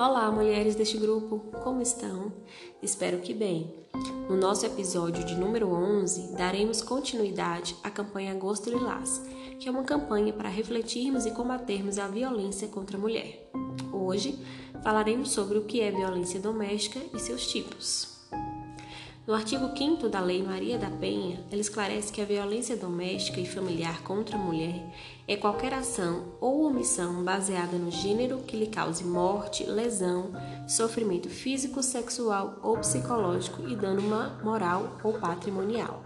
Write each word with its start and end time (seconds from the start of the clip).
Olá, 0.00 0.30
mulheres 0.32 0.74
deste 0.74 0.96
grupo, 0.96 1.40
como 1.62 1.82
estão? 1.82 2.32
Espero 2.82 3.18
que 3.18 3.34
bem. 3.34 3.70
No 4.30 4.34
nosso 4.34 4.64
episódio 4.64 5.22
de 5.26 5.34
número 5.34 5.68
11, 5.70 6.34
daremos 6.38 6.80
continuidade 6.80 7.76
à 7.84 7.90
campanha 7.90 8.32
Agosto 8.32 8.70
Lilás, 8.70 9.22
que 9.58 9.68
é 9.68 9.70
uma 9.70 9.84
campanha 9.84 10.32
para 10.32 10.48
refletirmos 10.48 11.26
e 11.26 11.32
combatermos 11.32 11.98
a 11.98 12.08
violência 12.08 12.66
contra 12.66 12.96
a 12.96 13.00
mulher. 13.00 13.50
Hoje 13.92 14.38
falaremos 14.82 15.32
sobre 15.32 15.58
o 15.58 15.66
que 15.66 15.82
é 15.82 15.90
violência 15.90 16.40
doméstica 16.40 16.98
e 17.14 17.18
seus 17.18 17.46
tipos. 17.46 18.09
No 19.30 19.36
artigo 19.36 19.70
5 19.72 20.08
da 20.08 20.18
Lei 20.20 20.42
Maria 20.42 20.76
da 20.76 20.90
Penha, 20.90 21.38
ela 21.52 21.60
esclarece 21.60 22.12
que 22.12 22.20
a 22.20 22.24
violência 22.24 22.76
doméstica 22.76 23.38
e 23.38 23.46
familiar 23.46 24.02
contra 24.02 24.34
a 24.34 24.40
mulher 24.40 24.84
é 25.28 25.36
qualquer 25.36 25.72
ação 25.72 26.34
ou 26.40 26.64
omissão 26.64 27.22
baseada 27.22 27.78
no 27.78 27.92
gênero 27.92 28.38
que 28.38 28.56
lhe 28.56 28.66
cause 28.66 29.04
morte, 29.04 29.62
lesão, 29.62 30.32
sofrimento 30.66 31.28
físico, 31.28 31.80
sexual 31.80 32.58
ou 32.60 32.76
psicológico 32.78 33.68
e 33.68 33.76
dano 33.76 34.02
moral 34.42 34.98
ou 35.04 35.12
patrimonial. 35.12 36.02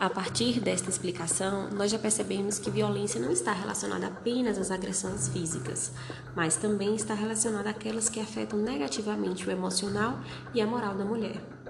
A 0.00 0.10
partir 0.10 0.58
desta 0.58 0.90
explicação, 0.90 1.70
nós 1.70 1.88
já 1.88 2.00
percebemos 2.00 2.58
que 2.58 2.68
violência 2.68 3.20
não 3.20 3.30
está 3.30 3.52
relacionada 3.52 4.08
apenas 4.08 4.58
às 4.58 4.72
agressões 4.72 5.28
físicas, 5.28 5.92
mas 6.34 6.56
também 6.56 6.96
está 6.96 7.14
relacionada 7.14 7.70
àquelas 7.70 8.08
que 8.08 8.18
afetam 8.18 8.58
negativamente 8.58 9.46
o 9.46 9.52
emocional 9.52 10.18
e 10.52 10.60
a 10.60 10.66
moral 10.66 10.96
da 10.96 11.04
mulher. 11.04 11.61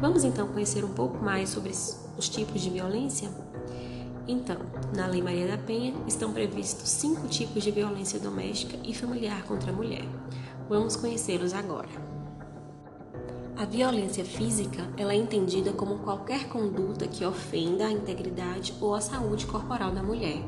Vamos 0.00 0.24
então 0.24 0.48
conhecer 0.48 0.84
um 0.84 0.94
pouco 0.94 1.22
mais 1.22 1.48
sobre 1.48 1.70
os 1.70 2.28
tipos 2.28 2.60
de 2.60 2.70
violência? 2.70 3.30
Então, 4.26 4.56
na 4.94 5.06
Lei 5.06 5.22
Maria 5.22 5.48
da 5.48 5.58
Penha 5.58 5.94
estão 6.06 6.32
previstos 6.32 6.88
cinco 6.88 7.26
tipos 7.26 7.64
de 7.64 7.70
violência 7.70 8.20
doméstica 8.20 8.78
e 8.84 8.94
familiar 8.94 9.42
contra 9.44 9.70
a 9.70 9.74
mulher. 9.74 10.04
Vamos 10.68 10.96
conhecê-los 10.96 11.52
agora. 11.52 11.88
A 13.56 13.64
violência 13.64 14.24
física 14.24 14.88
ela 14.96 15.12
é 15.12 15.16
entendida 15.16 15.72
como 15.72 15.98
qualquer 15.98 16.48
conduta 16.48 17.06
que 17.06 17.24
ofenda 17.24 17.86
a 17.86 17.92
integridade 17.92 18.72
ou 18.80 18.94
a 18.94 19.00
saúde 19.00 19.46
corporal 19.46 19.90
da 19.90 20.02
mulher 20.02 20.42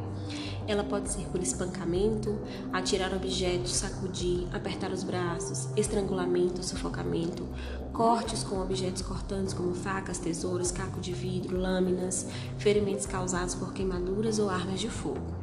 ela 0.67 0.85
pode 0.85 1.11
ser 1.11 1.27
por 1.27 1.41
espancamento, 1.41 2.39
atirar 2.73 3.15
objetos, 3.15 3.73
sacudir, 3.73 4.47
apertar 4.53 4.91
os 4.91 5.03
braços, 5.03 5.69
estrangulamento, 5.77 6.65
sufocamento, 6.65 7.47
cortes 7.93 8.43
com 8.43 8.61
objetos 8.61 9.03
cortantes 9.03 9.53
como 9.53 9.75
facas, 9.75 10.19
tesouros, 10.19 10.71
caco 10.71 11.01
de 11.01 11.13
vidro, 11.13 11.59
lâminas, 11.59 12.27
ferimentos 12.59 13.07
causados 13.07 13.55
por 13.55 13.73
queimaduras 13.73 14.39
ou 14.39 14.49
armas 14.49 14.81
de 14.81 14.89
fogo. 14.89 15.43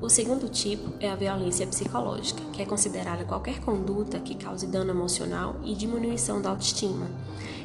O 0.00 0.10
segundo 0.10 0.50
tipo 0.50 0.92
é 1.00 1.10
a 1.10 1.16
violência 1.16 1.66
psicológica, 1.66 2.42
que 2.52 2.60
é 2.60 2.66
considerada 2.66 3.24
qualquer 3.24 3.60
conduta 3.60 4.18
que 4.18 4.34
cause 4.34 4.66
dano 4.66 4.90
emocional 4.90 5.56
e 5.64 5.74
diminuição 5.74 6.42
da 6.42 6.50
autoestima, 6.50 7.06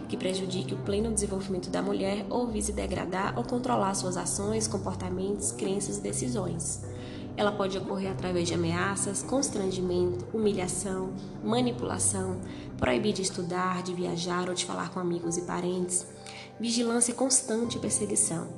que 0.09 0.17
prejudique 0.17 0.73
o 0.73 0.77
pleno 0.77 1.13
desenvolvimento 1.13 1.69
da 1.69 1.83
mulher 1.83 2.25
ou 2.31 2.47
vise 2.47 2.73
degradar 2.73 3.37
ou 3.37 3.43
controlar 3.43 3.93
suas 3.93 4.17
ações, 4.17 4.67
comportamentos, 4.67 5.51
crenças 5.51 5.99
e 5.99 6.01
decisões. 6.01 6.83
Ela 7.37 7.51
pode 7.51 7.77
ocorrer 7.77 8.11
através 8.11 8.47
de 8.47 8.55
ameaças, 8.55 9.21
constrangimento, 9.21 10.25
humilhação, 10.33 11.13
manipulação, 11.43 12.41
proibir 12.77 13.13
de 13.13 13.21
estudar, 13.21 13.83
de 13.83 13.93
viajar 13.93 14.49
ou 14.49 14.55
de 14.55 14.65
falar 14.65 14.89
com 14.89 14.99
amigos 14.99 15.37
e 15.37 15.43
parentes, 15.43 16.05
vigilância 16.59 17.13
constante 17.13 17.77
e 17.77 17.79
perseguição, 17.79 18.49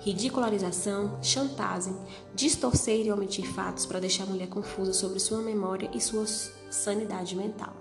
ridicularização, 0.00 1.18
chantagem, 1.22 1.96
distorcer 2.34 3.06
e 3.06 3.10
omitir 3.10 3.46
fatos 3.46 3.86
para 3.86 3.98
deixar 3.98 4.24
a 4.24 4.26
mulher 4.26 4.48
confusa 4.48 4.92
sobre 4.92 5.18
sua 5.18 5.40
memória 5.40 5.90
e 5.92 6.00
sua 6.00 6.26
sanidade 6.70 7.34
mental. 7.34 7.72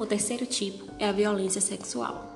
O 0.00 0.06
terceiro 0.06 0.46
tipo 0.46 0.90
é 0.98 1.08
a 1.08 1.12
violência 1.12 1.60
sexual 1.60 2.35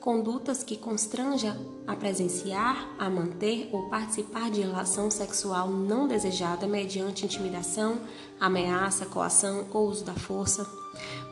condutas 0.00 0.64
que 0.64 0.78
constrangem 0.78 1.52
a 1.86 1.94
presenciar, 1.94 2.88
a 2.98 3.10
manter 3.10 3.68
ou 3.70 3.90
participar 3.90 4.50
de 4.50 4.62
relação 4.62 5.10
sexual 5.10 5.68
não 5.68 6.08
desejada 6.08 6.66
mediante 6.66 7.26
intimidação, 7.26 8.00
ameaça, 8.40 9.04
coação 9.04 9.66
ou 9.72 9.88
uso 9.88 10.04
da 10.04 10.14
força. 10.14 10.66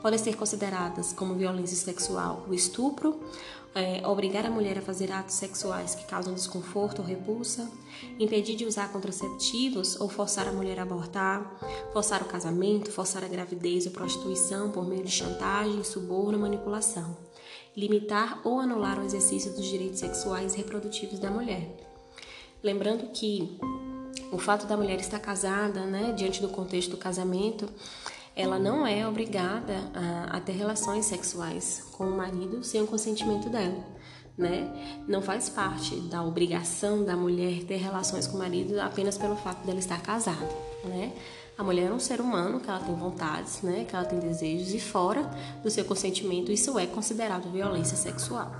Podem 0.03 0.19
ser 0.19 0.37
consideradas 0.37 1.13
como 1.13 1.35
violência 1.35 1.77
sexual 1.77 2.45
o 2.47 2.53
estupro, 2.53 3.19
é, 3.75 4.07
obrigar 4.07 4.45
a 4.45 4.51
mulher 4.51 4.79
a 4.79 4.83
fazer 4.83 5.13
atos 5.13 5.37
sexuais 5.37 5.95
que 5.95 6.05
causam 6.05 6.35
desconforto 6.35 7.01
ou 7.01 7.09
repulsa, 7.09 7.71
impedir 8.19 8.55
de 8.55 8.67
usar 8.67 8.93
contraceptivos 8.93 9.99
ou 10.01 10.09
forçar 10.09 10.47
a 10.47 10.53
mulher 10.53 10.79
a 10.79 10.83
abortar, 10.83 11.59
forçar 11.93 12.23
o 12.23 12.27
casamento, 12.27 12.93
forçar 12.93 13.25
a 13.25 13.29
gravidez 13.29 13.87
ou 13.87 13.93
prostituição 13.93 14.71
por 14.71 14.87
meio 14.87 15.05
de 15.05 15.11
chantagem, 15.11 15.83
suborno, 15.85 16.39
manipulação 16.39 17.28
limitar 17.79 18.41
ou 18.43 18.59
anular 18.59 18.99
o 18.99 19.05
exercício 19.05 19.53
dos 19.53 19.65
direitos 19.65 20.01
sexuais 20.01 20.55
e 20.55 20.57
reprodutivos 20.57 21.21
da 21.21 21.31
mulher. 21.31 21.71
Lembrando 22.61 23.13
que 23.13 23.57
o 24.33 24.39
fato 24.39 24.67
da 24.67 24.77
mulher 24.77 24.99
estar 24.99 25.21
casada, 25.21 25.87
né, 25.87 26.13
diante 26.13 26.43
do 26.43 26.49
contexto 26.49 26.91
do 26.91 26.97
casamento, 26.97 27.69
ela 28.35 28.59
não 28.59 28.85
é 28.85 29.07
obrigada 29.07 29.75
a, 29.95 30.37
a 30.37 30.41
ter 30.41 30.53
relações 30.53 31.05
sexuais 31.05 31.87
com 31.93 32.05
o 32.05 32.17
marido 32.17 32.65
sem 32.65 32.83
o 32.83 32.87
consentimento 32.87 33.49
dela. 33.49 33.85
Né? 34.37 35.03
Não 35.07 35.23
faz 35.23 35.49
parte 35.49 35.97
da 36.03 36.23
obrigação 36.23 37.05
da 37.05 37.17
mulher 37.17 37.65
ter 37.65 37.77
relações 37.77 38.27
com 38.27 38.37
o 38.37 38.39
marido 38.39 38.81
apenas 38.81 39.17
pelo 39.17 39.37
fato 39.37 39.65
dela 39.65 39.79
estar 39.79 40.01
casada, 40.01 40.49
né? 40.85 41.13
A 41.59 41.65
mulher 41.65 41.91
é 41.91 41.93
um 41.93 41.99
ser 41.99 42.21
humano 42.21 42.61
que 42.61 42.71
ela 42.71 42.79
tem 42.79 42.95
vontades, 42.95 43.63
né? 43.63 43.85
Que 43.85 43.97
ela 43.97 44.05
tem 44.05 44.21
desejos 44.21 44.73
e 44.73 44.79
fora 44.79 45.29
do 45.61 45.69
seu 45.69 45.85
consentimento 45.85 46.53
isso 46.53 46.79
é 46.79 46.87
considerado 46.87 47.51
violência 47.51 47.97
sexual. 47.97 48.53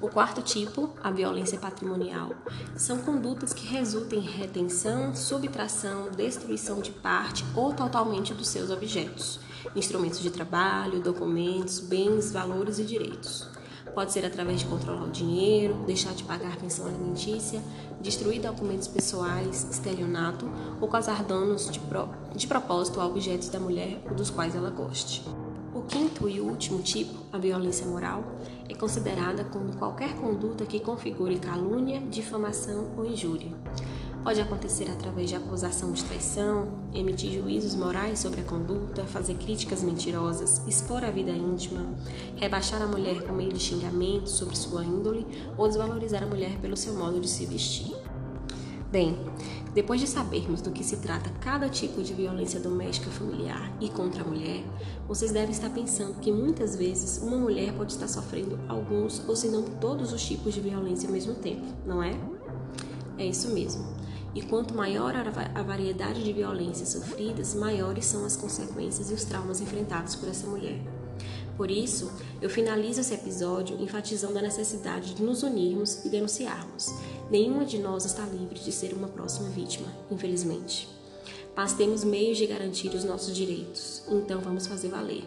O 0.00 0.08
quarto 0.08 0.42
tipo, 0.42 0.92
a 1.00 1.12
violência 1.12 1.56
patrimonial, 1.60 2.30
são 2.74 2.98
condutas 2.98 3.52
que 3.52 3.64
resultam 3.64 4.18
em 4.18 4.22
retenção, 4.22 5.14
subtração, 5.14 6.10
destruição 6.10 6.80
de 6.80 6.90
parte 6.90 7.44
ou 7.54 7.72
totalmente 7.72 8.34
dos 8.34 8.48
seus 8.48 8.68
objetos, 8.68 9.38
instrumentos 9.76 10.18
de 10.18 10.32
trabalho, 10.32 11.00
documentos, 11.00 11.78
bens, 11.78 12.32
valores 12.32 12.80
e 12.80 12.84
direitos. 12.84 13.51
Pode 13.94 14.10
ser 14.12 14.24
através 14.24 14.60
de 14.60 14.66
controlar 14.66 15.04
o 15.04 15.10
dinheiro, 15.10 15.74
deixar 15.86 16.14
de 16.14 16.24
pagar 16.24 16.56
pensão 16.56 16.86
alimentícia, 16.86 17.60
destruir 18.00 18.40
documentos 18.40 18.88
pessoais, 18.88 19.68
estelionato 19.70 20.50
ou 20.80 20.88
causar 20.88 21.22
danos 21.22 21.70
de, 21.70 21.78
pro... 21.78 22.08
de 22.34 22.46
propósito 22.46 23.00
a 23.00 23.06
objetos 23.06 23.50
da 23.50 23.60
mulher 23.60 24.02
ou 24.08 24.14
dos 24.14 24.30
quais 24.30 24.54
ela 24.54 24.70
goste. 24.70 25.22
O 25.74 25.82
quinto 25.82 26.28
e 26.28 26.40
último 26.40 26.80
tipo, 26.82 27.18
a 27.32 27.38
violência 27.38 27.86
moral, 27.86 28.24
é 28.68 28.74
considerada 28.74 29.44
como 29.44 29.76
qualquer 29.76 30.14
conduta 30.16 30.64
que 30.64 30.80
configure 30.80 31.38
calúnia, 31.38 32.00
difamação 32.00 32.92
ou 32.96 33.04
injúria. 33.04 33.50
Pode 34.22 34.40
acontecer 34.40 34.88
através 34.88 35.28
de 35.28 35.34
acusação 35.34 35.90
de 35.90 36.04
traição, 36.04 36.68
emitir 36.94 37.42
juízos 37.42 37.74
morais 37.74 38.20
sobre 38.20 38.40
a 38.40 38.44
conduta, 38.44 39.04
fazer 39.04 39.34
críticas 39.34 39.82
mentirosas, 39.82 40.62
expor 40.64 41.02
a 41.04 41.10
vida 41.10 41.32
íntima, 41.32 41.84
rebaixar 42.36 42.80
a 42.80 42.86
mulher 42.86 43.20
por 43.22 43.32
meio 43.32 43.52
de 43.52 43.58
xingamentos 43.58 44.32
sobre 44.32 44.56
sua 44.56 44.84
índole 44.84 45.26
ou 45.58 45.66
desvalorizar 45.66 46.22
a 46.22 46.26
mulher 46.26 46.56
pelo 46.60 46.76
seu 46.76 46.94
modo 46.94 47.18
de 47.18 47.28
se 47.28 47.44
vestir. 47.46 47.96
Bem, 48.92 49.18
depois 49.74 50.00
de 50.00 50.06
sabermos 50.06 50.60
do 50.60 50.70
que 50.70 50.84
se 50.84 50.98
trata 50.98 51.30
cada 51.40 51.68
tipo 51.68 52.00
de 52.00 52.14
violência 52.14 52.60
doméstica 52.60 53.10
familiar 53.10 53.72
e 53.80 53.88
contra 53.88 54.22
a 54.22 54.26
mulher, 54.26 54.62
vocês 55.08 55.32
devem 55.32 55.50
estar 55.50 55.70
pensando 55.70 56.20
que 56.20 56.30
muitas 56.30 56.76
vezes 56.76 57.20
uma 57.20 57.38
mulher 57.38 57.72
pode 57.72 57.90
estar 57.90 58.06
sofrendo 58.06 58.60
alguns 58.68 59.26
ou 59.26 59.34
se 59.34 59.48
não 59.48 59.62
todos 59.62 60.12
os 60.12 60.24
tipos 60.24 60.54
de 60.54 60.60
violência 60.60 61.08
ao 61.08 61.12
mesmo 61.12 61.34
tempo, 61.34 61.66
não 61.84 62.00
é? 62.00 62.12
É 63.18 63.26
isso 63.26 63.48
mesmo. 63.48 64.01
E 64.34 64.40
quanto 64.40 64.74
maior 64.74 65.14
a 65.16 65.62
variedade 65.62 66.24
de 66.24 66.32
violências 66.32 66.90
sofridas, 66.90 67.54
maiores 67.54 68.06
são 68.06 68.24
as 68.24 68.36
consequências 68.36 69.10
e 69.10 69.14
os 69.14 69.24
traumas 69.24 69.60
enfrentados 69.60 70.16
por 70.16 70.28
essa 70.28 70.46
mulher. 70.46 70.80
Por 71.56 71.70
isso, 71.70 72.10
eu 72.40 72.48
finalizo 72.48 73.00
esse 73.00 73.12
episódio 73.12 73.80
enfatizando 73.80 74.38
a 74.38 74.42
necessidade 74.42 75.14
de 75.14 75.22
nos 75.22 75.42
unirmos 75.42 76.04
e 76.04 76.08
denunciarmos. 76.08 76.88
Nenhuma 77.30 77.64
de 77.64 77.78
nós 77.78 78.06
está 78.06 78.24
livre 78.24 78.58
de 78.58 78.72
ser 78.72 78.94
uma 78.94 79.08
próxima 79.08 79.50
vítima, 79.50 79.86
infelizmente. 80.10 80.88
Mas 81.54 81.74
temos 81.74 82.02
meios 82.02 82.38
de 82.38 82.46
garantir 82.46 82.88
os 82.94 83.04
nossos 83.04 83.36
direitos, 83.36 84.02
então 84.08 84.40
vamos 84.40 84.66
fazer 84.66 84.88
valer. 84.88 85.24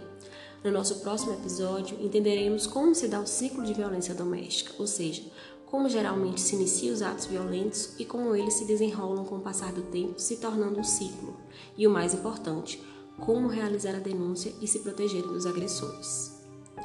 No 0.64 0.72
nosso 0.72 0.96
próximo 0.96 1.34
episódio, 1.34 1.96
entenderemos 2.02 2.66
como 2.66 2.96
se 2.96 3.08
dá 3.08 3.20
o 3.20 3.28
ciclo 3.28 3.64
de 3.64 3.76
violência 3.76 4.16
doméstica, 4.16 4.74
ou 4.80 4.88
seja, 4.88 5.22
como 5.66 5.90
geralmente 5.90 6.42
se 6.42 6.56
iniciam 6.56 6.94
os 6.94 7.02
atos 7.02 7.26
violentos 7.26 8.00
e 8.00 8.06
como 8.06 8.36
eles 8.36 8.54
se 8.54 8.66
desenrolam 8.66 9.26
com 9.26 9.38
o 9.38 9.42
passar 9.42 9.72
do 9.72 9.82
tempo, 9.84 10.20
se 10.20 10.38
tornando 10.38 10.80
um 10.80 10.84
ciclo. 10.84 11.36
E 11.78 11.88
o 11.88 11.92
mais 11.92 12.14
importante, 12.14 12.82
como 13.20 13.48
realizar 13.48 13.96
a 13.96 14.00
denúncia 14.00 14.54
e 14.62 14.68
se 14.68 14.80
proteger 14.80 15.24
dos 15.24 15.46
agressores. 15.46 16.34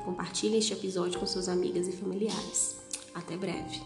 Compartilhe 0.05 0.57
este 0.57 0.73
episódio 0.73 1.21
com 1.21 1.27
suas 1.27 1.49
amigas 1.49 1.87
e 1.89 1.93
familiares. 1.93 2.77
Até 3.15 3.37
breve! 3.37 3.83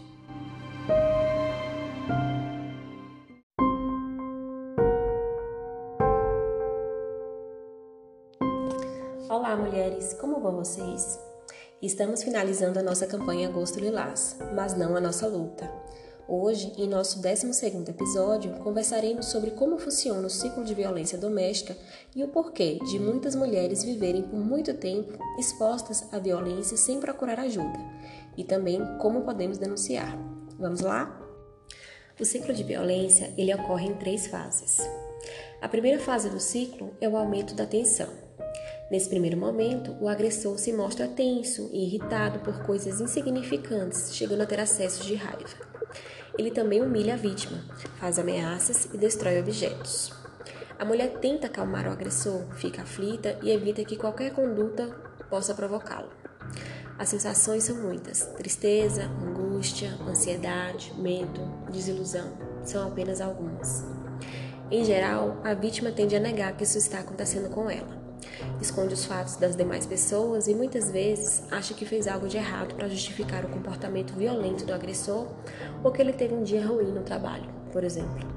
Olá, 9.27 9.55
mulheres, 9.55 10.13
como 10.13 10.39
vão 10.39 10.55
vocês? 10.55 11.19
Estamos 11.85 12.23
finalizando 12.23 12.79
a 12.79 12.81
nossa 12.81 13.05
campanha 13.05 13.47
Agosto 13.47 13.79
Lilás, 13.79 14.35
mas 14.55 14.75
não 14.75 14.95
a 14.95 14.99
nossa 14.99 15.27
luta. 15.27 15.71
Hoje, 16.27 16.73
em 16.79 16.87
nosso 16.87 17.21
12º 17.21 17.87
episódio, 17.87 18.53
conversaremos 18.55 19.27
sobre 19.27 19.51
como 19.51 19.77
funciona 19.77 20.25
o 20.25 20.29
ciclo 20.29 20.63
de 20.63 20.73
violência 20.73 21.15
doméstica 21.15 21.77
e 22.15 22.23
o 22.23 22.27
porquê 22.27 22.79
de 22.89 22.97
muitas 22.97 23.35
mulheres 23.35 23.83
viverem 23.83 24.23
por 24.23 24.39
muito 24.39 24.73
tempo 24.73 25.13
expostas 25.37 26.11
à 26.11 26.17
violência 26.17 26.75
sem 26.75 26.99
procurar 26.99 27.39
ajuda, 27.39 27.77
e 28.35 28.43
também 28.43 28.81
como 28.97 29.21
podemos 29.21 29.59
denunciar. 29.59 30.17
Vamos 30.57 30.79
lá? 30.79 31.21
O 32.19 32.25
ciclo 32.25 32.51
de 32.51 32.63
violência, 32.63 33.31
ele 33.37 33.53
ocorre 33.53 33.85
em 33.85 33.93
três 33.93 34.25
fases. 34.25 34.79
A 35.61 35.69
primeira 35.69 35.99
fase 35.99 36.31
do 36.31 36.39
ciclo 36.39 36.95
é 36.99 37.07
o 37.07 37.15
aumento 37.15 37.53
da 37.53 37.67
tensão. 37.67 38.24
Nesse 38.89 39.09
primeiro 39.09 39.35
momento, 39.35 39.95
o 39.99 40.07
agressor 40.07 40.59
se 40.59 40.71
mostra 40.71 41.07
tenso 41.07 41.69
e 41.73 41.85
irritado 41.85 42.39
por 42.39 42.61
coisas 42.63 43.01
insignificantes, 43.01 44.15
chegando 44.15 44.41
a 44.41 44.45
ter 44.45 44.59
acessos 44.59 45.05
de 45.05 45.15
raiva. 45.15 45.55
Ele 46.37 46.51
também 46.51 46.83
humilha 46.83 47.15
a 47.15 47.17
vítima, 47.17 47.63
faz 47.99 48.19
ameaças 48.19 48.85
e 48.93 48.97
destrói 48.97 49.39
objetos. 49.39 50.13
A 50.77 50.85
mulher 50.85 51.17
tenta 51.19 51.47
acalmar 51.47 51.87
o 51.87 51.91
agressor, 51.91 52.43
fica 52.55 52.83
aflita 52.83 53.39
e 53.41 53.49
evita 53.49 53.83
que 53.83 53.95
qualquer 53.95 54.33
conduta 54.33 54.87
possa 55.29 55.55
provocá-lo. 55.55 56.09
As 56.99 57.09
sensações 57.09 57.63
são 57.63 57.77
muitas: 57.77 58.27
tristeza, 58.37 59.05
angústia, 59.05 59.97
ansiedade, 60.07 60.93
medo, 60.97 61.41
desilusão. 61.71 62.37
São 62.63 62.87
apenas 62.87 63.19
algumas. 63.19 63.83
Em 64.69 64.83
geral, 64.83 65.39
a 65.43 65.53
vítima 65.53 65.91
tende 65.91 66.15
a 66.15 66.19
negar 66.19 66.55
que 66.55 66.63
isso 66.63 66.77
está 66.77 66.99
acontecendo 66.99 67.49
com 67.49 67.69
ela. 67.69 68.04
Esconde 68.61 68.93
os 68.93 69.05
fatos 69.05 69.35
das 69.35 69.55
demais 69.55 69.85
pessoas 69.85 70.47
e 70.47 70.55
muitas 70.55 70.91
vezes 70.91 71.43
acha 71.51 71.73
que 71.73 71.85
fez 71.85 72.07
algo 72.07 72.27
de 72.27 72.37
errado 72.37 72.75
para 72.75 72.89
justificar 72.89 73.45
o 73.45 73.49
comportamento 73.49 74.13
violento 74.13 74.65
do 74.65 74.73
agressor 74.73 75.27
ou 75.83 75.91
que 75.91 76.01
ele 76.01 76.13
teve 76.13 76.33
um 76.33 76.43
dia 76.43 76.65
ruim 76.65 76.91
no 76.91 77.01
trabalho, 77.01 77.49
por 77.71 77.83
exemplo. 77.83 78.27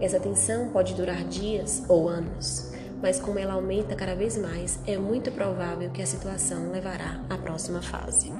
Essa 0.00 0.18
tensão 0.18 0.70
pode 0.70 0.94
durar 0.94 1.24
dias 1.24 1.84
ou 1.88 2.08
anos, 2.08 2.72
mas 3.00 3.20
como 3.20 3.38
ela 3.38 3.54
aumenta 3.54 3.94
cada 3.94 4.14
vez 4.14 4.36
mais, 4.36 4.78
é 4.86 4.96
muito 4.96 5.30
provável 5.30 5.90
que 5.90 6.02
a 6.02 6.06
situação 6.06 6.70
levará 6.70 7.20
à 7.28 7.36
próxima 7.36 7.82
fase. 7.82 8.32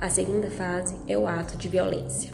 A 0.00 0.08
segunda 0.08 0.50
fase 0.50 0.96
é 1.06 1.18
o 1.18 1.26
ato 1.26 1.56
de 1.56 1.68
violência. 1.68 2.30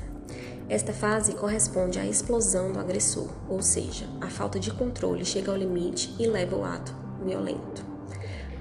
Esta 0.69 0.93
fase 0.93 1.35
corresponde 1.35 1.99
à 1.99 2.07
explosão 2.07 2.73
do 2.73 2.79
agressor, 2.79 3.29
ou 3.49 3.61
seja, 3.61 4.07
a 4.21 4.29
falta 4.29 4.59
de 4.59 4.71
controle 4.71 5.25
chega 5.25 5.51
ao 5.51 5.57
limite 5.57 6.15
e 6.19 6.27
leva 6.27 6.57
ao 6.57 6.65
ato 6.65 7.04
violento. 7.25 7.85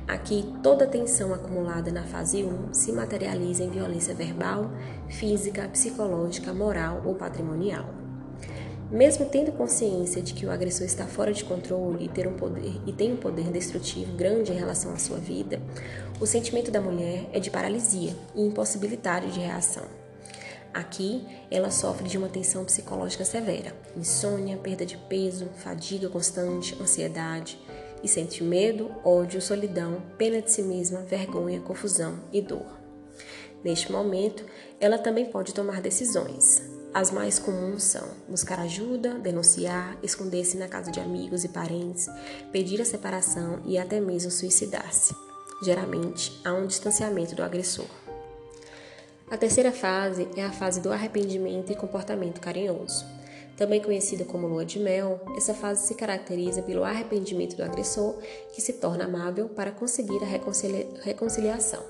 Aqui, 0.08 0.54
toda 0.62 0.84
a 0.84 0.88
tensão 0.88 1.34
acumulada 1.34 1.92
na 1.92 2.04
fase 2.04 2.44
1 2.44 2.74
se 2.74 2.92
materializa 2.92 3.64
em 3.64 3.70
violência 3.70 4.14
verbal, 4.14 4.70
física, 5.08 5.68
psicológica, 5.70 6.54
moral 6.54 7.02
ou 7.06 7.16
patrimonial. 7.16 7.86
Mesmo 8.92 9.26
tendo 9.26 9.52
consciência 9.54 10.22
de 10.22 10.34
que 10.34 10.46
o 10.46 10.52
agressor 10.52 10.86
está 10.86 11.08
fora 11.08 11.34
de 11.34 11.44
controle 11.44 12.12
e, 12.14 12.28
um 12.28 12.34
poder, 12.34 12.82
e 12.86 12.92
tem 12.92 13.14
um 13.14 13.18
poder 13.18 13.50
destrutivo 13.50 14.16
grande 14.16 14.52
em 14.52 14.56
relação 14.56 14.94
à 14.94 15.00
sua 15.00 15.18
vida, 15.18 15.60
o 16.20 16.28
sentimento 16.28 16.70
da 16.70 16.82
mulher 16.82 17.28
é 17.32 17.40
de 17.40 17.50
paralisia 17.50 18.14
e 18.36 18.42
impossibilidade 18.42 19.32
de 19.32 19.40
reação. 19.40 19.86
Aqui, 20.74 21.26
ela 21.50 21.72
sofre 21.72 22.08
de 22.10 22.18
uma 22.18 22.28
tensão 22.28 22.66
psicológica 22.66 23.24
severa, 23.24 23.76
insônia, 23.96 24.58
perda 24.58 24.86
de 24.86 24.98
peso, 24.98 25.48
fadiga 25.58 26.10
constante, 26.10 26.76
ansiedade, 26.82 27.60
e 28.04 28.08
sente 28.08 28.44
medo, 28.44 28.92
ódio, 29.04 29.42
solidão, 29.42 30.02
pena 30.18 30.42
de 30.42 30.52
si 30.52 30.62
mesma, 30.62 31.02
vergonha, 31.02 31.62
confusão 31.62 32.20
e 32.32 32.42
dor. 32.42 32.84
Neste 33.64 33.92
momento, 33.92 34.44
ela 34.80 34.98
também 34.98 35.26
pode 35.26 35.54
tomar 35.54 35.82
decisões. 35.82 36.62
As 36.94 37.10
mais 37.10 37.40
comuns 37.40 37.84
são 37.84 38.08
buscar 38.28 38.60
ajuda, 38.60 39.16
denunciar, 39.16 39.98
esconder-se 40.04 40.58
na 40.58 40.68
casa 40.68 40.92
de 40.92 41.00
amigos 41.00 41.44
e 41.44 41.50
parentes, 41.50 42.08
pedir 42.52 42.82
a 42.82 42.86
separação 42.86 43.62
e 43.66 43.80
até 43.80 44.00
mesmo 44.00 44.30
suicidar-se. 44.30 45.16
Geralmente, 45.64 46.40
há 46.44 46.54
um 46.54 46.68
distanciamento 46.68 47.34
do 47.34 47.42
agressor. 47.42 47.88
A 49.32 49.38
terceira 49.38 49.72
fase 49.72 50.28
é 50.36 50.44
a 50.44 50.52
fase 50.52 50.82
do 50.82 50.92
arrependimento 50.92 51.72
e 51.72 51.76
comportamento 51.76 52.40
carinhoso. 52.40 53.06
Também 53.58 53.82
conhecida 53.82 54.26
como 54.26 54.48
lua 54.48 54.66
de 54.66 54.80
mel, 54.80 55.22
essa 55.38 55.54
fase 55.54 55.88
se 55.88 55.96
caracteriza 55.96 56.64
pelo 56.64 56.84
arrependimento 56.84 57.56
do 57.56 57.64
agressor, 57.64 58.18
que 58.52 58.62
se 58.62 58.74
torna 58.74 59.06
amável 59.06 59.48
para 59.50 59.72
conseguir 59.72 60.24
a 60.24 60.26
reconcilia 60.26 60.88
reconciliação. 61.02 61.84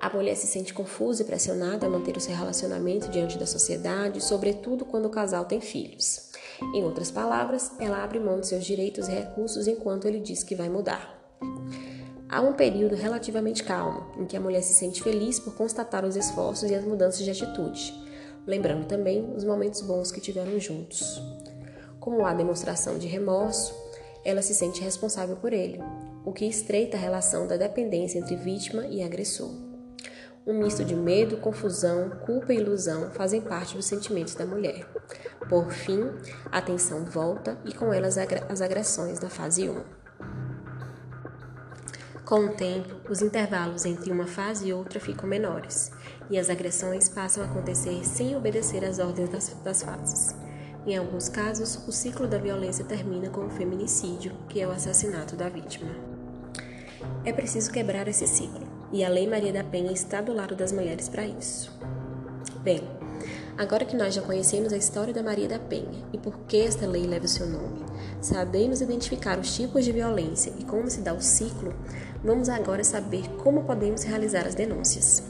A 0.00 0.10
mulher 0.10 0.36
se 0.36 0.46
sente 0.46 0.74
confusa 0.74 1.22
e 1.22 1.24
pressionada 1.24 1.86
a 1.86 1.90
manter 1.90 2.16
o 2.16 2.20
seu 2.20 2.34
relacionamento 2.36 3.08
diante 3.08 3.38
da 3.38 3.46
sociedade, 3.46 4.22
sobretudo 4.22 4.84
quando 4.84 5.06
o 5.06 5.10
casal 5.10 5.46
tem 5.46 5.60
filhos. 5.60 6.30
Em 6.74 6.84
outras 6.84 7.10
palavras, 7.10 7.72
ela 7.80 8.04
abre 8.04 8.20
mão 8.20 8.38
de 8.38 8.46
seus 8.46 8.64
direitos 8.64 9.08
e 9.08 9.12
recursos 9.12 9.66
enquanto 9.66 10.06
ele 10.06 10.20
diz 10.20 10.42
que 10.42 10.54
vai 10.54 10.68
mudar. 10.68 11.16
Há 12.28 12.40
um 12.40 12.52
período 12.52 12.94
relativamente 12.94 13.64
calmo, 13.64 14.06
em 14.20 14.26
que 14.26 14.36
a 14.36 14.40
mulher 14.40 14.62
se 14.62 14.74
sente 14.74 15.02
feliz 15.02 15.40
por 15.40 15.54
constatar 15.56 16.04
os 16.04 16.16
esforços 16.16 16.70
e 16.70 16.74
as 16.74 16.84
mudanças 16.84 17.24
de 17.24 17.30
atitude, 17.30 17.92
lembrando 18.46 18.86
também 18.86 19.34
os 19.34 19.44
momentos 19.44 19.80
bons 19.80 20.12
que 20.12 20.20
tiveram 20.20 20.58
juntos. 20.60 21.20
Como 21.98 22.24
há 22.24 22.32
demonstração 22.32 22.98
de 22.98 23.06
remorso, 23.06 23.74
ela 24.24 24.42
se 24.42 24.54
sente 24.54 24.80
responsável 24.80 25.36
por 25.36 25.52
ele, 25.52 25.80
o 26.24 26.32
que 26.32 26.44
estreita 26.44 26.96
a 26.96 27.00
relação 27.00 27.46
da 27.46 27.56
dependência 27.56 28.18
entre 28.18 28.36
vítima 28.36 28.86
e 28.86 29.02
agressor. 29.02 29.50
Um 30.46 30.58
misto 30.58 30.84
de 30.84 30.94
medo, 30.94 31.38
confusão, 31.38 32.10
culpa 32.24 32.52
e 32.52 32.56
ilusão 32.56 33.10
fazem 33.10 33.40
parte 33.40 33.74
dos 33.76 33.86
sentimentos 33.86 34.36
da 34.36 34.46
mulher. 34.46 34.88
Por 35.48 35.72
fim, 35.72 36.08
a 36.52 36.62
tensão 36.62 37.04
volta 37.04 37.58
e 37.64 37.74
com 37.74 37.92
ela 37.92 38.06
as 38.06 38.60
agressões 38.60 39.18
da 39.18 39.28
fase 39.28 39.68
1. 39.68 40.05
Com 42.26 42.46
o 42.46 42.48
tempo, 42.48 42.92
os 43.08 43.22
intervalos 43.22 43.84
entre 43.84 44.10
uma 44.10 44.26
fase 44.26 44.66
e 44.66 44.72
outra 44.72 44.98
ficam 44.98 45.28
menores, 45.28 45.92
e 46.28 46.36
as 46.36 46.50
agressões 46.50 47.08
passam 47.08 47.44
a 47.44 47.46
acontecer 47.46 48.04
sem 48.04 48.34
obedecer 48.34 48.84
às 48.84 48.98
ordens 48.98 49.28
das, 49.28 49.56
das 49.62 49.84
fases. 49.84 50.34
Em 50.84 50.96
alguns 50.96 51.28
casos, 51.28 51.76
o 51.86 51.92
ciclo 51.92 52.26
da 52.26 52.36
violência 52.36 52.84
termina 52.84 53.30
com 53.30 53.46
o 53.46 53.50
feminicídio, 53.50 54.32
que 54.48 54.60
é 54.60 54.66
o 54.66 54.72
assassinato 54.72 55.36
da 55.36 55.48
vítima. 55.48 55.92
É 57.24 57.32
preciso 57.32 57.70
quebrar 57.70 58.08
esse 58.08 58.26
ciclo, 58.26 58.66
e 58.92 59.04
a 59.04 59.08
Lei 59.08 59.28
Maria 59.28 59.52
da 59.52 59.62
Penha 59.62 59.92
está 59.92 60.20
do 60.20 60.34
lado 60.34 60.56
das 60.56 60.72
mulheres 60.72 61.08
para 61.08 61.24
isso. 61.24 61.72
Bem, 62.64 62.82
Agora 63.58 63.86
que 63.86 63.96
nós 63.96 64.12
já 64.12 64.20
conhecemos 64.20 64.70
a 64.70 64.76
história 64.76 65.14
da 65.14 65.22
Maria 65.22 65.48
da 65.48 65.58
Penha 65.58 66.04
e 66.12 66.18
por 66.18 66.40
que 66.40 66.58
esta 66.58 66.86
lei 66.86 67.06
leva 67.06 67.24
o 67.24 67.28
seu 67.28 67.46
nome, 67.46 67.82
sabemos 68.20 68.82
identificar 68.82 69.38
os 69.38 69.56
tipos 69.56 69.82
de 69.82 69.92
violência 69.92 70.52
e 70.58 70.64
como 70.64 70.90
se 70.90 71.00
dá 71.00 71.14
o 71.14 71.22
ciclo, 71.22 71.74
vamos 72.22 72.50
agora 72.50 72.84
saber 72.84 73.26
como 73.42 73.64
podemos 73.64 74.02
realizar 74.02 74.46
as 74.46 74.54
denúncias. 74.54 75.22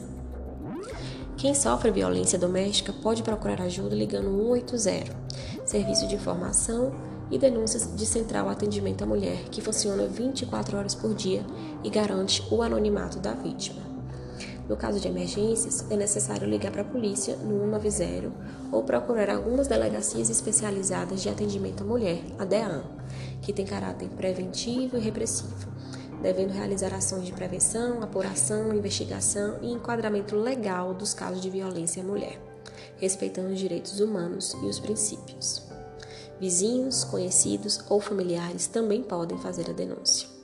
Quem 1.37 1.55
sofre 1.55 1.89
violência 1.89 2.37
doméstica 2.37 2.91
pode 2.91 3.23
procurar 3.23 3.61
ajuda 3.61 3.95
ligando 3.95 4.29
180, 4.29 5.15
serviço 5.63 6.05
de 6.05 6.15
informação 6.15 6.91
e 7.31 7.37
denúncias 7.37 7.95
de 7.95 8.05
central 8.05 8.49
atendimento 8.49 9.03
à 9.03 9.07
mulher, 9.07 9.43
que 9.49 9.61
funciona 9.61 10.05
24 10.05 10.77
horas 10.77 10.93
por 10.93 11.13
dia 11.13 11.45
e 11.81 11.89
garante 11.89 12.45
o 12.51 12.61
anonimato 12.61 13.19
da 13.19 13.31
vítima. 13.31 13.96
No 14.69 14.75
caso 14.75 14.99
de 14.99 15.07
emergências, 15.07 15.85
é 15.89 15.95
necessário 15.95 16.47
ligar 16.47 16.71
para 16.71 16.81
a 16.81 16.85
polícia 16.85 17.37
no 17.37 17.59
190 17.71 18.31
ou 18.71 18.83
procurar 18.83 19.29
algumas 19.29 19.67
delegacias 19.67 20.29
especializadas 20.29 21.21
de 21.21 21.29
atendimento 21.29 21.83
à 21.83 21.85
mulher, 21.85 22.21
a 22.37 22.43
DEAN, 22.43 22.83
que 23.41 23.53
tem 23.53 23.65
caráter 23.65 24.09
preventivo 24.09 24.97
e 24.97 24.99
repressivo, 24.99 25.71
devendo 26.21 26.51
realizar 26.51 26.93
ações 26.93 27.25
de 27.25 27.31
prevenção, 27.31 28.03
apuração, 28.03 28.73
investigação 28.73 29.57
e 29.61 29.71
enquadramento 29.71 30.35
legal 30.35 30.93
dos 30.93 31.13
casos 31.13 31.41
de 31.41 31.49
violência 31.49 32.03
à 32.03 32.05
mulher, 32.05 32.37
respeitando 32.97 33.53
os 33.53 33.59
direitos 33.59 34.01
humanos 34.01 34.53
e 34.61 34.65
os 34.65 34.79
princípios. 34.79 35.65
Vizinhos, 36.39 37.05
conhecidos 37.05 37.79
ou 37.89 38.01
familiares 38.01 38.67
também 38.67 39.01
podem 39.01 39.37
fazer 39.37 39.69
a 39.69 39.73
denúncia. 39.73 40.36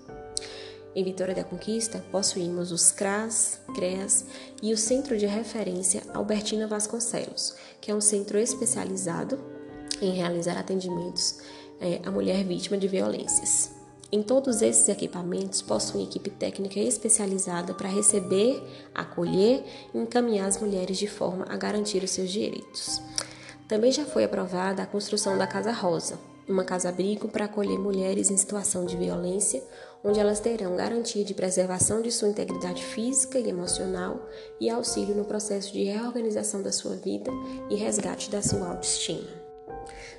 Em 0.96 1.04
Vitória 1.04 1.34
da 1.34 1.44
Conquista, 1.44 2.04
possuímos 2.12 2.72
os 2.72 2.92
CRAS, 2.92 3.60
CREAS 3.74 4.26
e 4.62 4.72
o 4.72 4.78
Centro 4.78 5.18
de 5.18 5.26
Referência 5.26 6.04
Albertina 6.14 6.68
Vasconcelos, 6.68 7.56
que 7.82 7.90
é 7.90 7.96
um 7.96 8.02
centro 8.02 8.38
especializado 8.38 9.40
em 10.00 10.12
realizar 10.12 10.58
atendimentos 10.58 11.40
é, 11.82 12.00
à 12.06 12.12
mulher 12.12 12.44
vítima 12.44 12.78
de 12.78 12.88
violências. 12.88 13.72
Em 14.12 14.22
todos 14.22 14.62
esses 14.62 14.88
equipamentos 14.88 15.64
possuem 15.64 16.04
equipe 16.04 16.30
técnica 16.30 16.80
especializada 16.80 17.74
para 17.74 17.90
receber, 17.90 18.62
acolher 18.94 19.64
e 19.92 19.98
encaminhar 19.98 20.48
as 20.48 20.62
mulheres 20.62 21.00
de 21.00 21.08
forma 21.08 21.48
a 21.50 21.58
garantir 21.58 22.04
os 22.04 22.12
seus 22.12 22.30
direitos. 22.30 23.02
Também 23.68 23.92
já 23.92 24.06
foi 24.06 24.24
aprovada 24.24 24.84
a 24.84 24.86
construção 24.86 25.36
da 25.36 25.48
Casa 25.48 25.72
Rosa, 25.72 26.20
uma 26.48 26.64
casa-abrigo 26.64 27.28
para 27.28 27.46
acolher 27.46 27.80
mulheres 27.80 28.30
em 28.30 28.38
situação 28.38 28.86
de 28.86 28.96
violência, 28.96 29.64
onde 30.04 30.20
elas 30.20 30.40
terão 30.40 30.76
garantia 30.76 31.24
de 31.24 31.34
preservação 31.34 32.02
de 32.02 32.12
sua 32.12 32.30
integridade 32.30 32.84
física 32.84 33.40
e 33.40 33.48
emocional 33.48 34.28
e 34.60 34.70
auxílio 34.70 35.16
no 35.16 35.26
processo 35.26 35.72
de 35.72 35.84
reorganização 35.84 36.62
da 36.62 36.72
sua 36.72 36.96
vida 36.96 37.32
e 37.70 37.76
resgate 37.76 38.30
da 38.30 38.42
sua 38.42 38.68
autoestima. 38.68 39.30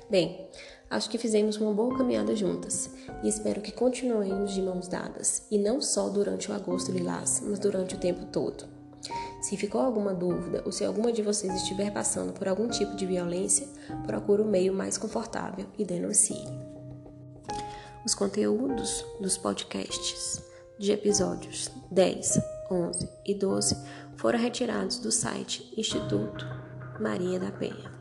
Bem, 0.09 0.47
acho 0.89 1.09
que 1.09 1.17
fizemos 1.17 1.57
uma 1.57 1.73
boa 1.73 1.97
caminhada 1.97 2.35
juntas 2.35 2.89
e 3.23 3.27
espero 3.27 3.61
que 3.61 3.71
continuemos 3.71 4.53
de 4.53 4.61
mãos 4.61 4.87
dadas, 4.87 5.43
e 5.51 5.57
não 5.57 5.81
só 5.81 6.09
durante 6.09 6.51
o 6.51 6.53
agosto 6.53 6.91
lilás, 6.91 7.41
mas 7.45 7.59
durante 7.59 7.95
o 7.95 7.99
tempo 7.99 8.25
todo. 8.25 8.65
Se 9.41 9.55
ficou 9.55 9.81
alguma 9.81 10.13
dúvida 10.13 10.63
ou 10.65 10.71
se 10.71 10.83
alguma 10.83 11.11
de 11.11 11.21
vocês 11.21 11.53
estiver 11.53 11.91
passando 11.91 12.33
por 12.33 12.47
algum 12.47 12.67
tipo 12.67 12.95
de 12.95 13.05
violência, 13.05 13.67
procure 14.05 14.41
o 14.41 14.45
um 14.45 14.49
meio 14.49 14.73
mais 14.73 14.97
confortável 14.97 15.67
e 15.77 15.85
denuncie. 15.85 16.64
Os 18.05 18.13
conteúdos 18.13 19.03
dos 19.19 19.35
podcasts 19.35 20.39
de 20.77 20.91
episódios 20.91 21.71
10, 21.89 22.39
11 22.69 23.09
e 23.25 23.33
12 23.33 23.75
foram 24.15 24.37
retirados 24.37 24.99
do 24.99 25.11
site 25.11 25.73
Instituto 25.75 26.45
Maria 26.99 27.39
da 27.39 27.51
Penha. 27.51 27.94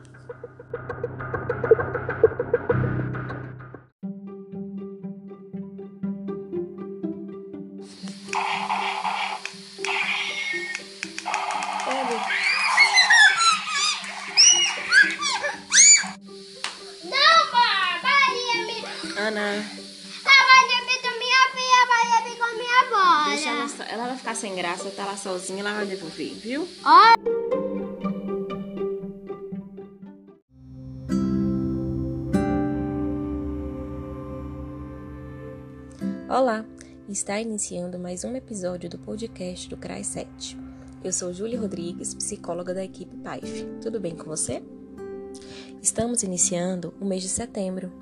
Ela, 23.94 24.08
vai 24.08 24.16
ficar 24.16 24.34
sem 24.34 24.56
graça, 24.56 24.90
tá 24.90 25.04
lá 25.04 25.16
sozinha, 25.16 25.60
ela 25.60 25.72
vai 25.72 25.86
devolver, 25.86 26.34
viu? 26.34 26.66
Olá, 36.28 36.66
está 37.08 37.40
iniciando 37.40 37.96
mais 37.96 38.24
um 38.24 38.34
episódio 38.34 38.90
do 38.90 38.98
podcast 38.98 39.68
do 39.68 39.76
CRAI 39.76 40.02
7. 40.02 40.58
Eu 41.04 41.12
sou 41.12 41.32
Júlia 41.32 41.60
Rodrigues, 41.60 42.14
psicóloga 42.14 42.74
da 42.74 42.82
equipe 42.82 43.16
PAIF. 43.18 43.64
Tudo 43.80 44.00
bem 44.00 44.16
com 44.16 44.24
você? 44.24 44.60
Estamos 45.80 46.24
iniciando 46.24 46.92
o 47.00 47.04
mês 47.04 47.22
de 47.22 47.28
setembro, 47.28 47.92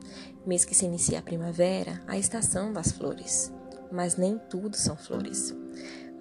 mês 0.46 0.64
que 0.64 0.74
se 0.74 0.86
inicia 0.86 1.18
a 1.18 1.22
primavera, 1.22 2.00
a 2.06 2.16
estação 2.16 2.72
das 2.72 2.92
flores. 2.92 3.52
Mas 3.90 4.16
nem 4.16 4.38
tudo 4.38 4.74
são 4.74 4.96
flores. 4.96 5.54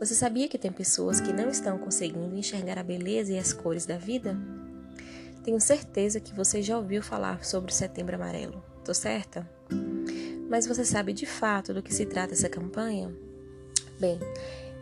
Você 0.02 0.16
sabia 0.16 0.48
que 0.48 0.58
tem 0.58 0.72
pessoas 0.72 1.22
que 1.22 1.32
não 1.32 1.48
estão 1.48 1.78
conseguindo 1.78 2.36
enxergar 2.36 2.80
a 2.80 2.84
beleza 2.84 3.34
e 3.34 3.38
as 3.38 3.54
cores 3.54 3.86
da 3.86 4.00
vida? 4.00 4.36
Tenho 5.44 5.62
certeza 5.62 6.20
que 6.20 6.34
você 6.34 6.60
já 6.60 6.76
ouviu 6.76 7.04
falar 7.04 7.46
sobre 7.46 7.72
o 7.72 7.76
Setembro 7.76 8.16
Amarelo. 8.16 8.64
Tô 8.84 8.96
certa? 8.96 9.48
Mas 10.50 10.66
você 10.66 10.84
sabe 10.84 11.14
de 11.14 11.28
fato 11.28 11.72
do 11.72 11.84
que 11.84 11.94
se 11.94 12.08
trata 12.08 12.34
essa 12.34 12.50
campanha? 12.50 13.16
Bem, 14.00 14.18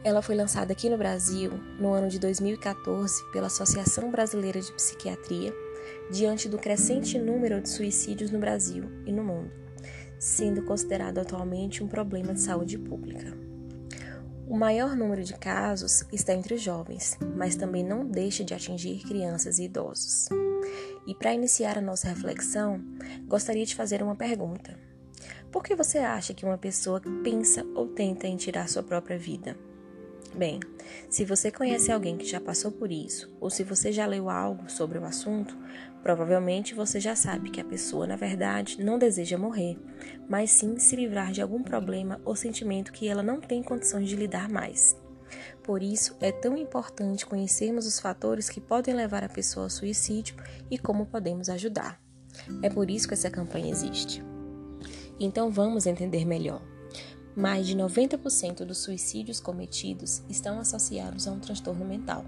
ela 0.06 0.22
foi 0.22 0.36
lançada 0.36 0.72
aqui 0.72 0.90
no 0.90 0.98
Brasil 0.98 1.52
no 1.78 1.92
ano 1.92 2.08
de 2.08 2.18
2014 2.18 3.22
pela 3.34 3.48
Associação 3.48 4.10
Brasileira 4.10 4.62
de 4.62 4.72
Psiquiatria 4.72 5.54
diante 6.10 6.48
do 6.48 6.58
crescente 6.58 7.20
número 7.20 7.60
de 7.60 7.68
suicídios 7.68 8.32
no 8.32 8.40
Brasil 8.40 8.86
e 9.06 9.12
no 9.12 9.26
mundo, 9.26 9.52
sendo 10.18 10.62
considerado 10.62 11.18
atualmente 11.18 11.84
um 11.84 11.90
problema 11.90 12.34
de 12.34 12.40
saúde 12.40 12.78
pública. 12.78 13.49
O 14.50 14.58
maior 14.58 14.96
número 14.96 15.24
de 15.24 15.36
casos 15.36 16.04
está 16.12 16.34
entre 16.34 16.56
os 16.56 16.62
jovens, 16.62 17.16
mas 17.38 17.56
também 17.56 17.84
não 17.84 18.04
deixa 18.04 18.44
de 18.44 18.52
atingir 18.52 19.04
crianças 19.08 19.60
e 19.60 19.66
idosos. 19.66 20.28
E 21.06 21.14
para 21.14 21.36
iniciar 21.36 21.78
a 21.78 21.82
nossa 21.82 22.10
reflexão, 22.10 22.82
gostaria 23.28 23.64
de 23.64 23.76
fazer 23.76 24.02
uma 24.02 24.16
pergunta. 24.16 24.76
Por 25.52 25.64
que 25.64 25.76
você 25.76 26.00
acha 26.00 26.34
que 26.34 26.46
uma 26.46 26.58
pessoa 26.58 27.00
pensa 27.24 27.64
ou 27.76 27.90
tenta 27.90 28.26
em 28.26 28.38
tirar 28.38 28.68
sua 28.68 28.82
própria 28.82 29.20
vida? 29.20 29.56
Bem, 30.36 30.60
se 31.10 31.26
você 31.26 31.52
conhece 31.52 31.92
alguém 31.92 32.18
que 32.18 32.26
já 32.26 32.40
passou 32.40 32.72
por 32.72 32.92
isso, 32.92 33.36
ou 33.40 33.50
se 33.50 33.64
você 33.64 33.92
já 33.92 34.06
leu 34.06 34.30
algo 34.30 34.70
sobre 34.70 34.98
o 34.98 35.06
assunto, 35.06 35.58
provavelmente 36.04 36.76
você 36.76 37.00
já 37.00 37.16
sabe 37.16 37.50
que 37.50 37.60
a 37.60 37.66
pessoa, 37.66 38.06
na 38.06 38.16
verdade, 38.16 38.84
não 38.84 39.00
deseja 39.00 39.38
morrer, 39.38 39.78
mas 40.30 40.52
sim 40.52 40.78
se 40.78 40.96
livrar 40.96 41.32
de 41.32 41.42
algum 41.42 41.64
problema 41.64 42.22
ou 42.24 42.36
sentimento 42.36 42.92
que 42.92 43.08
ela 43.08 43.24
não 43.24 43.42
tem 43.42 43.64
condições 43.64 44.08
de 44.08 44.16
lidar 44.16 44.50
mais. 44.50 44.96
Por 45.64 45.84
isso, 45.84 46.16
é 46.20 46.32
tão 46.32 46.58
importante 46.58 47.26
conhecermos 47.26 47.86
os 47.86 48.00
fatores 48.00 48.50
que 48.50 48.62
podem 48.62 48.96
levar 48.96 49.24
a 49.24 49.30
pessoa 49.30 49.66
ao 49.66 49.70
suicídio 49.70 50.36
e 50.70 50.78
como 50.78 51.06
podemos 51.06 51.50
ajudar. 51.50 52.00
É 52.64 52.70
por 52.70 52.90
isso 52.90 53.08
que 53.08 53.14
essa 53.14 53.30
campanha 53.30 53.70
existe. 53.70 54.24
Então 55.20 55.52
vamos 55.52 55.86
entender 55.86 56.26
melhor. 56.26 56.62
Mais 57.36 57.68
de 57.68 57.76
90% 57.76 58.66
dos 58.66 58.80
suicídios 58.80 59.40
cometidos 59.40 60.24
estão 60.30 60.60
associados 60.60 61.28
a 61.28 61.32
um 61.32 61.40
transtorno 61.40 61.86
mental. 61.86 62.26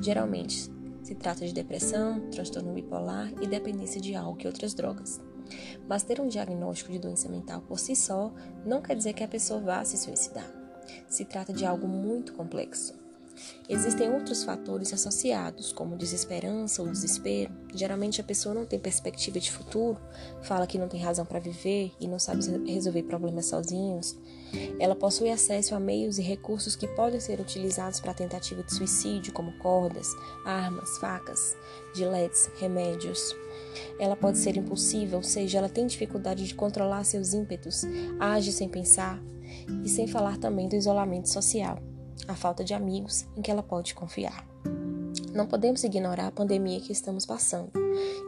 Geralmente, 0.00 0.70
se 1.02 1.14
trata 1.14 1.46
de 1.46 1.52
depressão, 1.52 2.30
transtorno 2.30 2.72
bipolar 2.72 3.32
e 3.42 3.46
dependência 3.46 4.00
de 4.00 4.14
álcool 4.14 4.42
e 4.44 4.46
outras 4.46 4.74
drogas. 4.74 5.20
Mas 5.88 6.04
ter 6.04 6.20
um 6.20 6.28
diagnóstico 6.28 6.92
de 6.92 6.98
doença 6.98 7.28
mental 7.28 7.62
por 7.62 7.78
si 7.78 7.96
só 7.96 8.32
não 8.64 8.80
quer 8.80 8.94
dizer 8.94 9.12
que 9.12 9.24
a 9.24 9.28
pessoa 9.28 9.60
vá 9.60 9.84
se 9.84 9.98
suicidar. 9.98 10.48
Se 11.08 11.24
trata 11.24 11.52
de 11.52 11.66
algo 11.66 11.88
muito 11.88 12.32
complexo. 12.32 12.99
Existem 13.68 14.12
outros 14.12 14.42
fatores 14.42 14.92
associados, 14.92 15.72
como 15.72 15.96
desesperança 15.96 16.82
ou 16.82 16.88
desespero. 16.88 17.52
Geralmente 17.72 18.20
a 18.20 18.24
pessoa 18.24 18.54
não 18.54 18.66
tem 18.66 18.80
perspectiva 18.80 19.38
de 19.38 19.50
futuro, 19.50 19.96
fala 20.42 20.66
que 20.66 20.76
não 20.76 20.88
tem 20.88 21.00
razão 21.00 21.24
para 21.24 21.38
viver 21.38 21.92
e 22.00 22.08
não 22.08 22.18
sabe 22.18 22.42
resolver 22.66 23.04
problemas 23.04 23.46
sozinhos. 23.46 24.18
Ela 24.80 24.96
possui 24.96 25.30
acesso 25.30 25.74
a 25.74 25.80
meios 25.80 26.18
e 26.18 26.22
recursos 26.22 26.74
que 26.74 26.88
podem 26.88 27.20
ser 27.20 27.38
utilizados 27.40 28.00
para 28.00 28.12
tentativa 28.12 28.62
de 28.62 28.74
suicídio, 28.74 29.32
como 29.32 29.56
cordas, 29.58 30.08
armas, 30.44 30.98
facas, 30.98 31.56
giletes, 31.94 32.50
remédios. 32.58 33.36
Ela 34.00 34.16
pode 34.16 34.38
ser 34.38 34.56
impulsiva, 34.56 35.16
ou 35.16 35.22
seja, 35.22 35.58
ela 35.58 35.68
tem 35.68 35.86
dificuldade 35.86 36.44
de 36.44 36.54
controlar 36.56 37.04
seus 37.04 37.32
ímpetos, 37.34 37.84
age 38.18 38.50
sem 38.52 38.68
pensar, 38.68 39.22
e 39.84 39.88
sem 39.88 40.08
falar 40.08 40.38
também 40.38 40.68
do 40.68 40.74
isolamento 40.74 41.28
social 41.28 41.89
a 42.28 42.34
falta 42.34 42.64
de 42.64 42.74
amigos 42.74 43.26
em 43.36 43.42
que 43.42 43.50
ela 43.50 43.62
pode 43.62 43.94
confiar. 43.94 44.46
Não 45.34 45.46
podemos 45.46 45.84
ignorar 45.84 46.26
a 46.26 46.32
pandemia 46.32 46.80
que 46.80 46.92
estamos 46.92 47.24
passando 47.24 47.70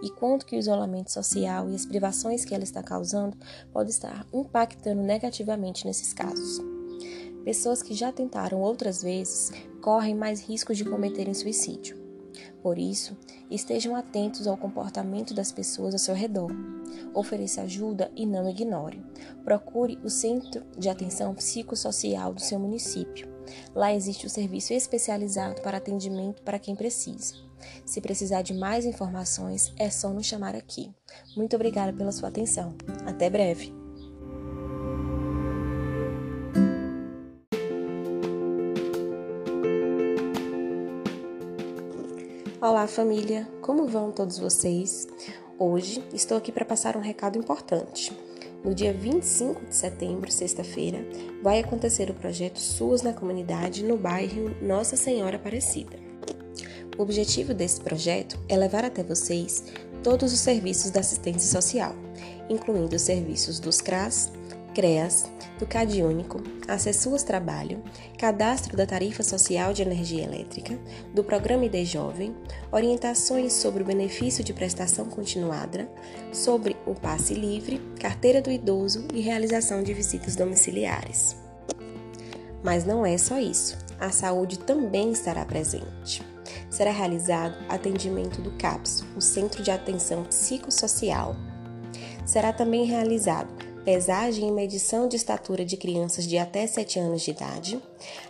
e 0.02 0.10
quanto 0.10 0.46
que 0.46 0.56
o 0.56 0.58
isolamento 0.58 1.10
social 1.10 1.68
e 1.68 1.74
as 1.74 1.84
privações 1.84 2.44
que 2.44 2.54
ela 2.54 2.62
está 2.62 2.82
causando 2.82 3.36
pode 3.72 3.90
estar 3.90 4.24
impactando 4.32 5.02
negativamente 5.02 5.84
nesses 5.84 6.12
casos. 6.12 6.60
Pessoas 7.44 7.82
que 7.82 7.92
já 7.92 8.12
tentaram 8.12 8.60
outras 8.60 9.02
vezes 9.02 9.50
correm 9.80 10.14
mais 10.14 10.40
risco 10.40 10.72
de 10.74 10.84
cometerem 10.84 11.34
suicídio. 11.34 12.00
Por 12.62 12.78
isso, 12.78 13.16
estejam 13.50 13.96
atentos 13.96 14.46
ao 14.46 14.56
comportamento 14.56 15.34
das 15.34 15.50
pessoas 15.50 15.94
ao 15.94 15.98
seu 15.98 16.14
redor. 16.14 16.52
Ofereça 17.12 17.62
ajuda 17.62 18.12
e 18.14 18.24
não 18.24 18.48
ignore. 18.48 19.04
Procure 19.44 19.98
o 20.04 20.08
centro 20.08 20.62
de 20.78 20.88
atenção 20.88 21.34
psicossocial 21.34 22.32
do 22.32 22.40
seu 22.40 22.60
município 22.60 23.31
Lá 23.74 23.92
existe 23.94 24.24
o 24.24 24.26
um 24.26 24.30
serviço 24.30 24.72
especializado 24.72 25.60
para 25.62 25.78
atendimento 25.78 26.42
para 26.42 26.58
quem 26.58 26.76
precisa. 26.76 27.34
Se 27.84 28.00
precisar 28.00 28.42
de 28.42 28.54
mais 28.54 28.84
informações, 28.84 29.72
é 29.78 29.88
só 29.90 30.10
nos 30.10 30.26
chamar 30.26 30.54
aqui. 30.54 30.90
Muito 31.36 31.56
obrigada 31.56 31.92
pela 31.92 32.12
sua 32.12 32.28
atenção. 32.28 32.74
Até 33.06 33.30
breve! 33.30 33.72
Olá, 42.60 42.86
família! 42.86 43.48
Como 43.60 43.88
vão 43.88 44.12
todos 44.12 44.38
vocês? 44.38 45.08
Hoje 45.58 46.04
estou 46.12 46.38
aqui 46.38 46.52
para 46.52 46.64
passar 46.64 46.96
um 46.96 47.00
recado 47.00 47.36
importante. 47.36 48.12
No 48.64 48.72
dia 48.72 48.92
25 48.92 49.66
de 49.66 49.74
setembro, 49.74 50.30
sexta-feira, 50.30 51.04
vai 51.42 51.58
acontecer 51.58 52.08
o 52.08 52.14
projeto 52.14 52.60
SUAS 52.60 53.02
na 53.02 53.12
comunidade 53.12 53.82
no 53.82 53.96
bairro 53.96 54.54
Nossa 54.62 54.96
Senhora 54.96 55.34
Aparecida. 55.34 55.98
O 56.96 57.02
objetivo 57.02 57.52
desse 57.52 57.80
projeto 57.80 58.38
é 58.48 58.56
levar 58.56 58.84
até 58.84 59.02
vocês 59.02 59.64
todos 60.00 60.32
os 60.32 60.38
serviços 60.38 60.92
da 60.92 61.00
assistência 61.00 61.60
social, 61.60 61.92
incluindo 62.48 62.94
os 62.94 63.02
serviços 63.02 63.58
dos 63.58 63.80
CRAS, 63.80 64.30
CREAS, 64.72 65.30
do 65.58 65.66
CAD 65.66 66.02
Único, 66.02 66.42
Acessuas 66.66 67.22
Trabalho, 67.22 67.82
Cadastro 68.18 68.76
da 68.76 68.86
Tarifa 68.86 69.22
Social 69.22 69.72
de 69.72 69.82
Energia 69.82 70.24
Elétrica, 70.24 70.78
do 71.14 71.22
Programa 71.22 71.66
ID 71.66 71.84
Jovem, 71.84 72.34
orientações 72.70 73.52
sobre 73.52 73.82
o 73.82 73.86
benefício 73.86 74.42
de 74.42 74.52
prestação 74.52 75.04
continuada, 75.06 75.88
sobre 76.32 76.76
o 76.86 76.94
passe 76.94 77.34
livre, 77.34 77.80
carteira 78.00 78.40
do 78.40 78.50
idoso 78.50 79.06
e 79.12 79.20
realização 79.20 79.82
de 79.82 79.92
visitas 79.92 80.34
domiciliares. 80.34 81.36
Mas 82.64 82.84
não 82.84 83.04
é 83.04 83.18
só 83.18 83.38
isso, 83.38 83.76
a 84.00 84.10
saúde 84.10 84.58
também 84.58 85.12
estará 85.12 85.44
presente. 85.44 86.22
Será 86.70 86.90
realizado 86.90 87.56
atendimento 87.68 88.40
do 88.40 88.52
CAPS, 88.52 89.04
o 89.14 89.20
Centro 89.20 89.62
de 89.62 89.70
Atenção 89.70 90.24
Psicossocial. 90.24 91.36
Será 92.24 92.52
também 92.52 92.86
realizado 92.86 93.71
pesagem 93.84 94.48
e 94.48 94.52
medição 94.52 95.08
de 95.08 95.16
estatura 95.16 95.64
de 95.64 95.76
crianças 95.76 96.26
de 96.26 96.38
até 96.38 96.66
7 96.66 96.98
anos 96.98 97.22
de 97.22 97.32
idade, 97.32 97.80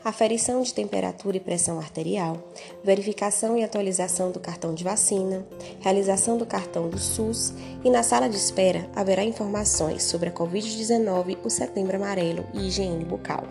aferição 0.04 0.62
de 0.62 0.72
temperatura 0.72 1.36
e 1.36 1.40
pressão 1.40 1.78
arterial, 1.78 2.42
verificação 2.82 3.56
e 3.58 3.62
atualização 3.62 4.30
do 4.30 4.40
cartão 4.40 4.74
de 4.74 4.82
vacina, 4.82 5.46
realização 5.80 6.38
do 6.38 6.46
cartão 6.46 6.88
do 6.88 6.98
SUS. 6.98 7.52
E 7.84 7.90
na 7.90 8.02
sala 8.02 8.28
de 8.28 8.36
espera 8.36 8.88
haverá 8.94 9.24
informações 9.24 10.02
sobre 10.02 10.28
a 10.28 10.32
Covid-19, 10.32 11.38
o 11.44 11.50
Setembro 11.50 11.96
Amarelo 11.96 12.46
e 12.54 12.68
higiene 12.68 13.04
bucal. 13.04 13.44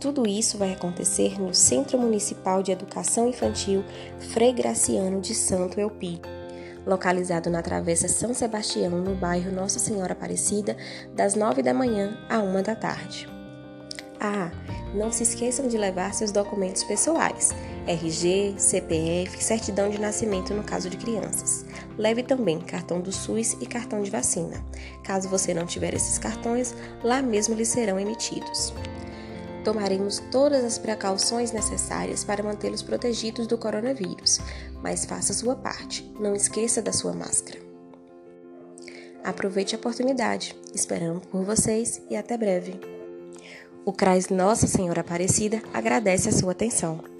Tudo 0.00 0.26
isso 0.26 0.58
vai 0.58 0.72
acontecer 0.72 1.40
no 1.40 1.54
Centro 1.54 1.98
Municipal 1.98 2.62
de 2.62 2.72
Educação 2.72 3.28
Infantil 3.28 3.82
Frei 4.18 4.52
Graciano 4.52 5.20
de 5.20 5.34
Santo 5.34 5.80
Elpido 5.80 6.43
localizado 6.86 7.50
na 7.50 7.62
Travessa 7.62 8.08
São 8.08 8.34
Sebastião, 8.34 8.90
no 8.90 9.14
bairro 9.14 9.52
Nossa 9.52 9.78
Senhora 9.78 10.12
Aparecida, 10.12 10.76
das 11.14 11.34
9 11.34 11.62
da 11.62 11.74
manhã 11.74 12.18
à 12.28 12.38
1 12.38 12.62
da 12.62 12.74
tarde. 12.74 13.28
Ah, 14.20 14.50
não 14.94 15.12
se 15.12 15.22
esqueçam 15.22 15.66
de 15.66 15.76
levar 15.76 16.14
seus 16.14 16.30
documentos 16.30 16.84
pessoais, 16.84 17.50
RG, 17.86 18.54
CPF, 18.56 19.42
certidão 19.42 19.90
de 19.90 20.00
nascimento 20.00 20.54
no 20.54 20.62
caso 20.62 20.88
de 20.88 20.96
crianças. 20.96 21.66
Leve 21.98 22.22
também 22.22 22.58
cartão 22.58 23.00
do 23.00 23.12
SUS 23.12 23.56
e 23.60 23.66
cartão 23.66 24.02
de 24.02 24.10
vacina. 24.10 24.64
Caso 25.02 25.28
você 25.28 25.52
não 25.52 25.66
tiver 25.66 25.94
esses 25.94 26.18
cartões, 26.18 26.74
lá 27.02 27.20
mesmo 27.20 27.54
lhes 27.54 27.68
serão 27.68 28.00
emitidos. 28.00 28.72
Tomaremos 29.64 30.22
todas 30.30 30.62
as 30.62 30.78
precauções 30.78 31.50
necessárias 31.50 32.22
para 32.22 32.42
mantê-los 32.42 32.82
protegidos 32.82 33.46
do 33.46 33.56
coronavírus, 33.56 34.38
mas 34.82 35.06
faça 35.06 35.32
sua 35.32 35.56
parte. 35.56 36.04
Não 36.20 36.36
esqueça 36.36 36.82
da 36.82 36.92
sua 36.92 37.14
máscara. 37.14 37.58
Aproveite 39.24 39.74
a 39.74 39.78
oportunidade. 39.78 40.54
Esperamos 40.74 41.24
por 41.26 41.42
vocês 41.44 42.02
e 42.10 42.14
até 42.14 42.36
breve. 42.36 42.78
O 43.86 43.92
CRAS 43.92 44.28
Nossa 44.28 44.66
Senhora 44.66 45.00
Aparecida 45.00 45.62
agradece 45.72 46.28
a 46.28 46.32
sua 46.32 46.52
atenção. 46.52 47.13